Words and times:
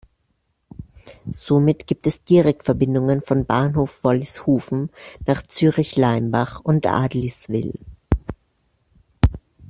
Somit 1.31 1.85
gibt 1.85 2.07
es 2.07 2.23
Direktverbindungen 2.23 3.21
von 3.21 3.45
Bahnhof 3.45 4.03
Wollishofen 4.03 4.89
nach 5.27 5.43
Zürich-Leimbach 5.45 6.59
und 6.61 6.87
Adliswil. 6.87 7.77